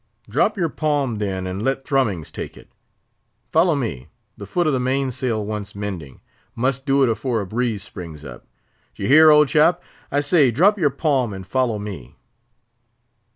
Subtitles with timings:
[0.27, 2.71] "Drop your 'palm,' then and let Thrummings take it;
[3.47, 8.25] follow me—the foot of the main sail wants mending—must do it afore a breeze springs
[8.25, 8.47] up.
[8.95, 9.83] D'ye hear, old chap!
[10.11, 12.15] I say, drop your palm, and follow me."